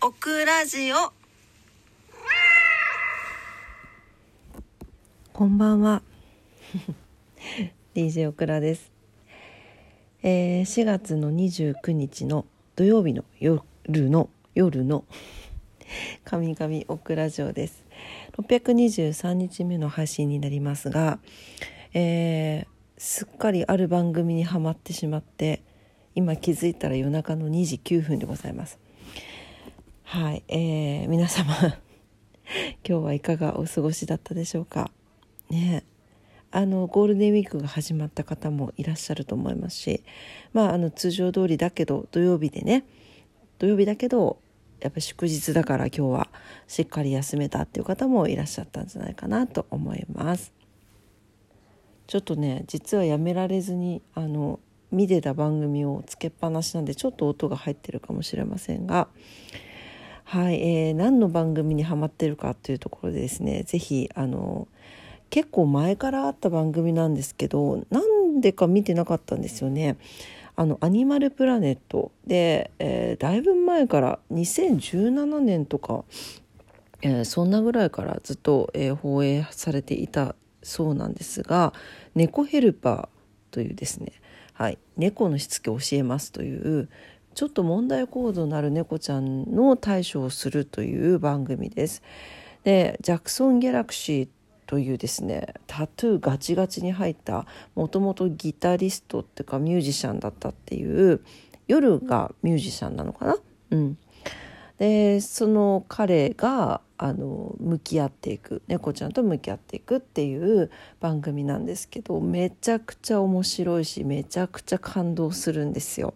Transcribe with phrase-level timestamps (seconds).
[0.00, 1.12] オクラジオ。
[5.32, 6.02] こんばんは。
[7.96, 8.92] DJ オクラです、
[10.22, 15.04] えー、4月の29日の土曜日の夜の夜の
[16.24, 17.84] 神々オクラジオです。
[18.38, 21.18] 623日目の配信になりますが、
[21.92, 22.66] えー、
[22.98, 25.60] すっかりある番組にはまってしまって
[26.14, 28.78] 今気づいたら夜中の2時9分でございます。
[30.10, 31.76] はい、えー、皆様 今
[32.82, 34.90] 日はいかがお過ごしだったでしょうか？
[35.50, 35.84] ね。
[36.50, 40.02] あのゴールデンウィークが始まった方もいらっしゃると思いますし
[40.54, 42.84] まああの通常通りだけど土曜日でね
[43.58, 44.38] 土曜日だけど
[44.80, 46.28] やっぱ祝日だから今日は
[46.66, 50.54] しっかり休めたっていう方もいらっしゃったんじゃないかなと思います。
[52.06, 54.58] ちょっとね実はやめられずにあの
[54.90, 59.08] 見てた番組をつけっぱなしなんでちょっと音が入ってるかもしれませんが
[60.30, 64.68] はい、えー、何の番組にハマってるかというところでですね是非あの
[65.30, 69.96] 結構前からあった番組なんですけどなんでか見てなかったんですよね。
[70.54, 76.04] あのアニマルプラネットで、えー、だいぶ前から2017年とか、
[77.00, 81.72] えー、そんなぐらいからずっと、えー、放映されていたそうなんですが
[82.14, 83.08] 「猫ヘルパー」
[83.50, 84.12] というですね、
[84.52, 86.90] はい、猫のしつけ教えますという
[87.38, 92.02] ちょっと問題行動のある猫ちゃんの対処をするという番組です。
[92.64, 94.28] でジャクソン・ギャラクシー
[94.66, 101.20] というですねタトゥーガチガチに入ったもともとギタリストっていうかミュージシャンだったっていう
[101.68, 103.36] 夜がミュージシャンなのかな？
[103.70, 103.98] うん
[104.78, 116.14] でその彼があの向き合っていく猫ちゃんと向き合っていくっていう番組なんですけどめちゃくちゃ面白いしめちゃくちゃ感動するんですよ。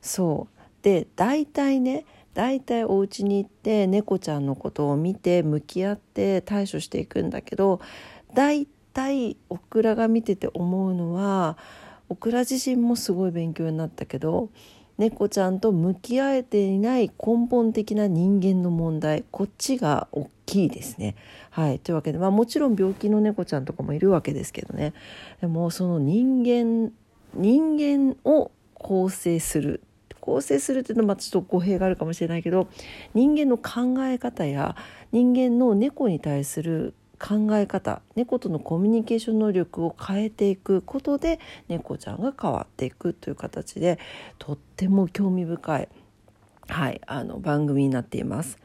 [0.00, 0.58] そう。
[0.82, 2.04] で大体ね
[2.34, 7.80] 大体お家に行って猫ちゃんのことを見て向き合って対処していくんだけど
[8.32, 11.58] 大体オクラが見てて思うのは
[12.08, 14.50] オクラ自身もすごい勉強になったけど
[14.98, 21.14] 猫ちゃんと向き合えていない根本的な人間の問題こっちが大きいですね。
[21.50, 24.94] はい、というわけで、まあ、もちろん病気の猫ちゃんとかもいるわけですけどね。
[25.40, 26.92] でもその人間
[27.34, 29.82] 人間を構成する
[30.28, 32.68] 構成するっていうのはちょっと語弊があるかもしれないけど
[33.14, 34.76] 人間の考え方や
[35.10, 43.98] 人間の猫に対する考え方猫とのコミュニケーション能力を変えていくことで猫ちゃんが変わっていくという形で
[44.38, 45.88] とっても興味深い、
[46.68, 48.58] はい、あの番組になっています。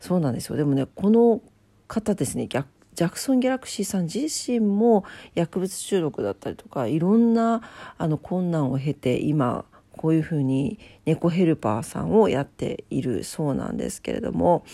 [0.00, 1.42] そうなんですよでもねこの
[1.86, 7.62] 方ですね逆ジャクソン・ギャラクシーさん自身も薬物中毒だったりとかいろんな
[7.96, 9.64] あの困難を経て今
[10.02, 14.64] こういうふうに猫ヘルパーさんをやっているそうなんですけれども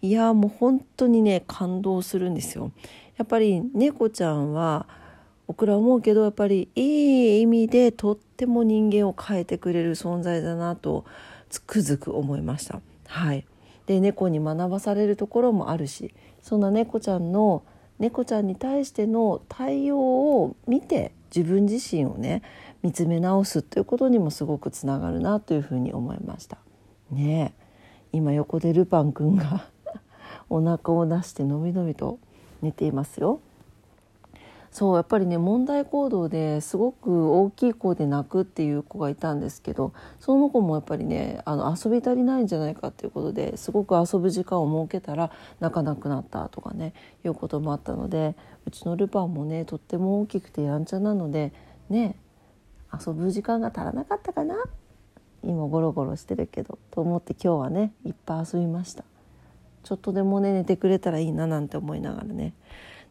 [0.00, 2.70] いやもう本当にね感動するんですよ。
[3.16, 4.86] やっぱり猫ちゃんは
[5.48, 11.04] 僕ら思うけどやっぱりいい意味でとっても人間を変えてくれる存在だなと
[11.48, 12.80] つくづく思いました。
[13.08, 13.44] はい、
[13.86, 17.64] で猫に学ばされるところもあるしそんな猫ちゃんの
[17.98, 22.42] 猫ちゃんに対しての対応を見て自分自身をね
[22.82, 26.58] 見つめ直すということにもすごくつながるなというふうに思いました。
[27.10, 27.54] ね
[28.12, 29.66] 今横でルパンくんが
[30.48, 32.18] お腹を出してのびのびと
[32.62, 33.40] 寝ていますよ。
[34.70, 51.52] そうやっぱりね問題行動ですごく大きい声で泣くっていう子がいたんですけどその子もやっぱりねあの遊び足りないんじゃないかっていうことですごく遊ぶ時間を設けたら泣かなくなったとかねいうこともあったのでうちのルパンもねとっても大きくてやんちゃなので
[51.88, 52.14] ね
[52.92, 54.56] 遊ぶ時間が足らなかったかな？
[55.42, 59.04] 今ゴロゴロしてるけどと思って今日はねいっぱい遊びました。
[59.82, 62.52] ちょっとでもね寝てくれたらいいななんて思いながらね。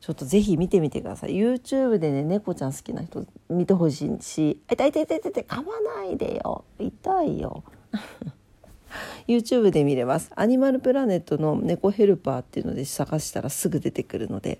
[0.01, 1.31] ちょっとぜひ見てみてください。
[1.31, 6.63] YouTube でね猫ちゃん好きな人見てほしいし「痛い痛い痛い痛い噛まないでよ。
[6.77, 7.63] 痛いよ」
[9.27, 10.31] YouTube で見れます。
[10.35, 14.59] アニマルプラネットの猫ヘルパーっていうので探したらすぐ出てくるので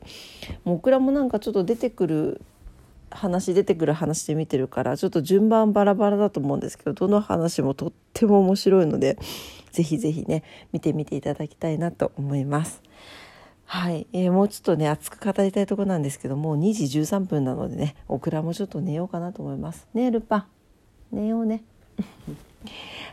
[0.64, 2.42] もうオクラもなんかちょっと出てくる
[3.12, 9.18] 話出てくる話で見てるからちょっと順番バラバラだと思うんですけどどの話もとっても面白いので
[9.72, 12.82] ぜひぜひね見てみていただきたいなと思います。
[13.66, 19.88] はい、えー、もうちょっとね熱く語りたいとこなんですけどもう2時13分なのでねオクラもちょっと寝ようかなと思います。
[19.94, 20.46] ねルパン
[21.12, 21.64] 寝ようね。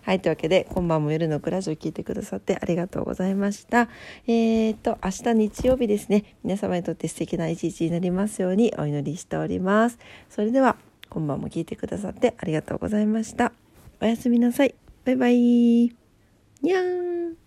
[0.06, 3.88] はいというわけで今晩も夜のクラジオ聞いてくださってありがとうございました。
[4.28, 6.36] えー、と明日日曜日ですね。
[6.44, 9.98] 皆様にとって素敵な一日になりますようにお祈りしております。
[10.30, 10.76] それでは
[11.10, 13.52] 今晩も聞いてくださってありがとうございました。
[14.00, 14.76] おやすみなさい。
[15.04, 15.34] バイバイ。
[15.34, 17.45] にゃーん。